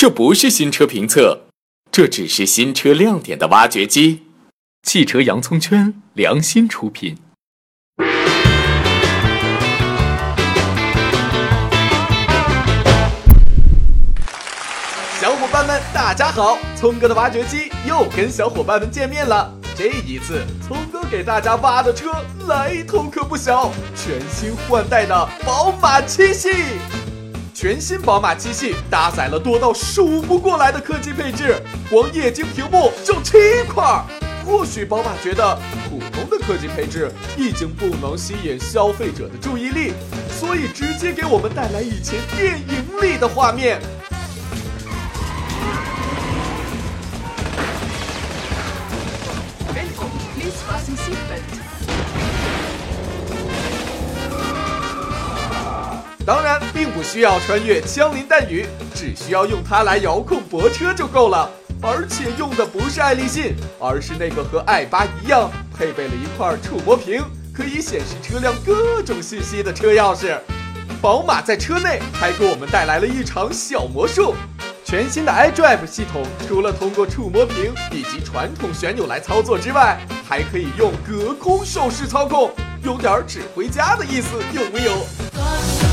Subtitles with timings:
[0.00, 1.42] 这不是新车评测，
[1.92, 4.22] 这只是新车亮点的挖掘机。
[4.82, 7.18] 汽车洋葱圈良心出品。
[15.20, 16.56] 小伙伴们，大家好！
[16.74, 19.54] 聪哥的挖掘机又跟小伙伴们见面了。
[19.76, 22.10] 这一次，聪哥给大家挖的车
[22.48, 26.48] 来头可不小，全新换代的宝马七系。
[27.60, 33.36] 全新宝马七系搭载了多到数不过来的科技配置，光液晶屏幕就七
[33.68, 34.02] 块。
[34.46, 39.92] 或许宝马觉得普通的科技配置已经不能吸引消费者的注意力，
[40.30, 43.78] 所以直接给我们带来以前电影里的画面。
[56.26, 61.50] 当然，并不需要穿越枪林弹雨，只需要用它来遥控泊车就够了。
[61.82, 70.38] 而且用的不是爱立信，而是那个和爱八一样，配备了一块触摸屏，可以显示车辆各种信息的车钥匙。
[71.00, 74.34] 宝马在车内还给我们带来了一场小魔术。
[74.84, 82.50] 全新的 iDrive 系统，除了通过触摸屏以及传统旋钮来操作之外，还可以用隔空手势操控，
[82.82, 85.89] 有点指挥家的意思，有没有？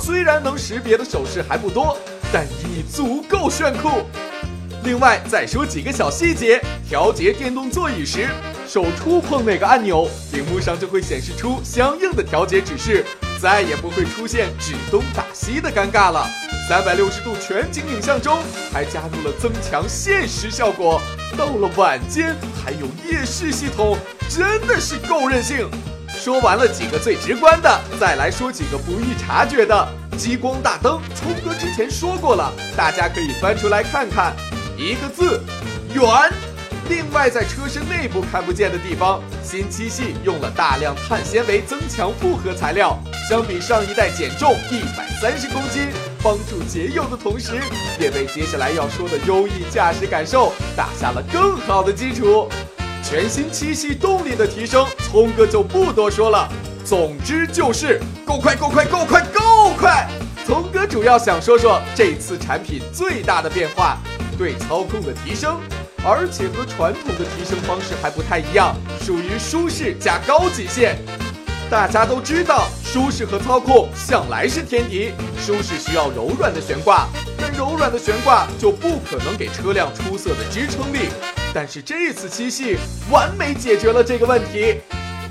[0.00, 1.96] 虽然能识别的手势还不多，
[2.32, 4.04] 但已足够炫酷。
[4.82, 8.28] 另外再说几个小细节：调节电动座椅时，
[8.68, 13.04] 手触碰那个按钮，屏幕上就会显示出相应的调节指示，
[13.40, 16.28] 再也不会出现指东打西的尴尬了。
[16.68, 21.00] 三百六十度全景影像中还加入了增强现实效果，
[21.38, 23.96] 到了晚间还有夜视系统，
[24.28, 25.70] 真的是够任性。
[26.08, 29.88] 说完了几个最直观的，再来说几个不易察觉的。
[30.18, 34.34] 激光大灯，冲哥之前说过了，大家可以翻出来看看。
[34.76, 35.40] 一个字，
[35.94, 36.02] 圆。
[36.88, 42.98] 另外，在车身内部看不见的地方，新七系用了大量碳纤维增强复合材料，
[43.28, 45.88] 相比上一代减重一百三十公斤，
[46.26, 47.52] 帮助节油的同时，
[48.00, 52.48] 也为接下来要说的优异驾驶感受打下了更好的基础。
[53.00, 56.50] 全新七系动力的提升，聪哥就不多说了。
[56.84, 60.08] 总之就是够快，够快，够快，够快。
[60.44, 63.96] 聪哥主要想说说这次产品最大的变化。
[64.36, 65.60] 对操控的提升，
[66.04, 70.98] 而且和传统的提升方式还不太一样，属于舒适加高级线。
[71.68, 75.10] 大家都知道，舒适和操控向来是天敌。
[75.44, 81.08] 舒适需要柔软的悬挂，但柔软的悬挂就不可能给车辆出色的支撑力。
[81.52, 82.76] 但是这次七系
[83.10, 84.76] 完美解决了这个问题。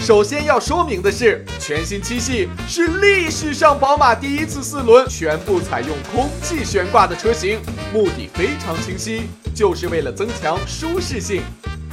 [0.00, 7.60] 首先要说明的是，全新七系是历史上宝马第一次四轮全部采用空气悬挂的车型，
[7.92, 11.42] 目的非常清晰，就是为了增强舒适性。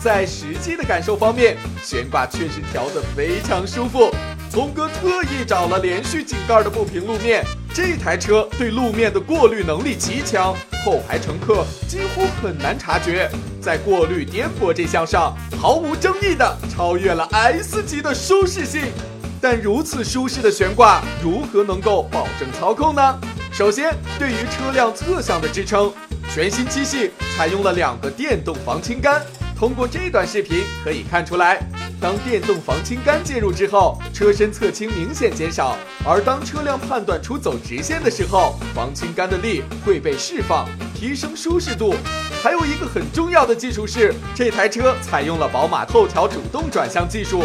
[0.01, 4.13] 在实际的感受方面，悬挂确实调得非常舒服。
[4.49, 7.43] 聪哥特意找了连续井盖的不平路面，
[7.73, 10.55] 这台车对路面的过滤能力极强，
[10.85, 13.29] 后排乘客几乎很难察觉。
[13.61, 18.83] 在过滤颠簸这项上，毫无争议的超越了 S 级的舒适性。
[19.41, 23.19] 但如此舒适的悬挂，如何能够保证操控呢？
[23.51, 25.91] 首先，对于车辆侧向的支撑，
[26.33, 29.21] 全新七系采用了两个电动防倾杆。
[29.57, 31.59] 通过这段视频可以看出来。
[31.99, 35.75] 当电动防倾杆介入之后，车身侧倾明显减少；
[36.05, 41.95] 而当车辆判断出走直线的时候，防倾杆的力会被释放，提升舒适度。
[42.43, 47.41] 还有一个很重要的技术是，这台车采用了宝马后桥主动转向技术。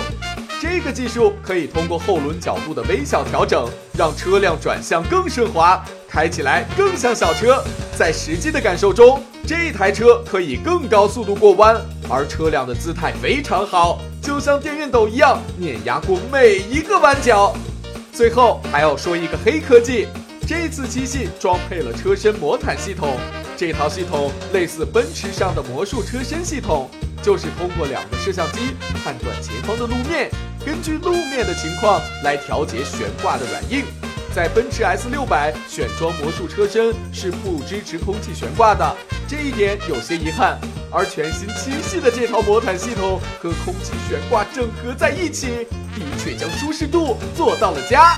[0.60, 7.64] 这个技术可以通过后轮角度的微小调整，让车辆转向更顺滑，开起来更像小车。
[7.96, 13.98] 在实际的感受中，这台车可以更高速度过弯，而车辆的姿态非常好。
[14.20, 17.56] 就像电熨斗一样碾压过每一个弯角。
[18.12, 20.06] 最后还要说一个黑科技，
[20.46, 23.16] 这次七系装配了车身魔毯系统。
[23.56, 26.90] 这套系统类似奔驰上的魔术车身系统，
[27.22, 30.30] 就是通过两个摄像机判断前方的路面，
[30.64, 33.82] 根据路面的情况来调节悬挂的软硬。
[34.34, 38.96] 在奔驰 S 六百选装魔术车身是不支持空气悬挂的，
[39.28, 40.58] 这一点有些遗憾。
[40.90, 48.16] 而全新七系的这套魔毯系统和空气悬挂整合在一起，的确将舒适度做到了家。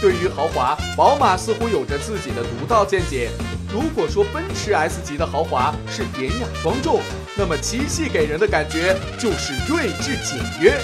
[0.00, 3.30] 对于豪华，宝马似乎有着自己的独到见解。
[3.72, 7.00] 如果说奔驰 S 级的豪华是典雅庄重，
[7.36, 10.78] 那么七系给人的感觉就是睿智简约。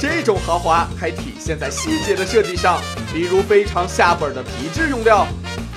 [0.00, 2.80] 这种豪华还体现在细节的设计上，
[3.12, 5.26] 比如非常下本的皮质用料，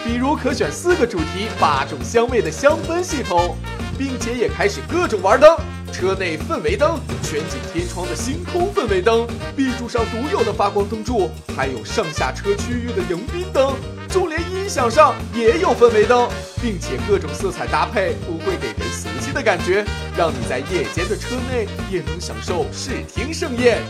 [0.04, 3.56] 比如可选四个主题、八种香味的香氛系统，
[3.98, 5.58] 并且也开始各种玩灯。
[5.92, 13.76] 车内氛围灯、全景天窗的星空氛围灯、B 柱上独有的发光灯柱，还有上下车区域的迎宾灯，
[14.08, 16.30] 就连音响上也有氛围灯，
[16.62, 19.86] 并且各种色彩搭配不会给人死的感觉，
[20.18, 23.82] 让你在夜间的车内也能享受视听盛宴。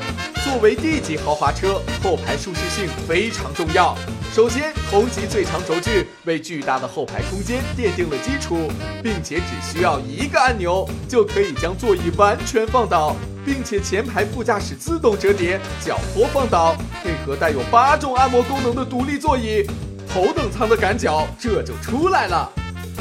[0.44, 3.96] 作为 D 级豪华车，后排舒适性非常重要。
[4.34, 8.72] 首先，同级最长轴距为巨大的后排空间奠定了基础，
[9.04, 13.16] 并且只需要一个按钮就可以将座椅完全放倒，
[13.46, 19.68] 并且前排副驾驶自动折叠、脚托放倒，配合带有八种按摩功能的独立座椅，
[20.12, 22.50] 头等舱的感脚这就出来了。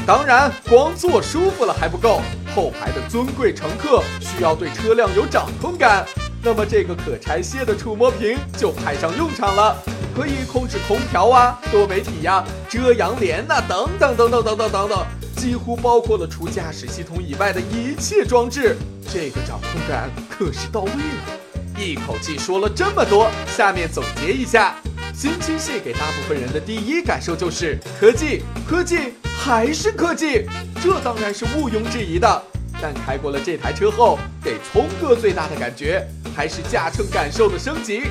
[0.05, 2.21] 当然，光坐舒服了还不够，
[2.55, 6.05] 后排的尊贵乘客需要对车辆有掌控感。
[6.43, 9.77] 那么这个可拆卸的触摸屏就派上用场了，
[10.15, 15.05] 可以控制空调啊、多媒体呀、遮阳帘呐等等等等等等等等，
[15.37, 18.75] 几乎包括了除驾驶系统以外的一切装置。
[19.07, 21.77] 这个掌控感可是到位了。
[21.77, 24.75] 一口气说了这么多，下面总结一下：
[25.13, 30.45] 新七系给大部分人的第一感受就是科技，科技还是科技，
[30.83, 32.43] 这当然是毋庸置疑的。
[32.79, 36.07] 但开过了这台车后，给聪哥最大的感觉。
[36.33, 38.03] 还是驾乘感受的升级。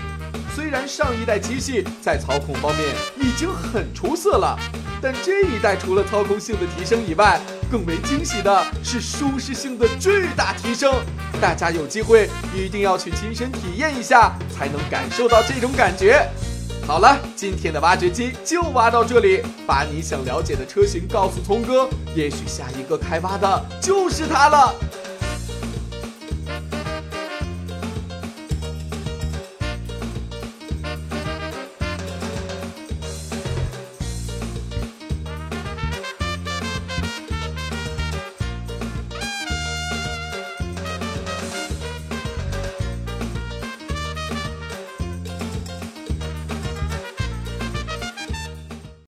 [0.54, 4.58] 虽然上一代七系在操控方面已经很出色了，
[5.00, 7.40] 但这一代除了操控性的提升以外，
[7.70, 10.92] 更为惊喜的是舒适性的巨大提升。
[11.40, 16.28] 大家有机会一定要去亲身体验一下，才能感受到这种感觉。
[16.90, 24.74] 好了，今天的挖掘机就挖到这里，把你想了解的车型告诉聪哥，也许下一个开挖的就是它了。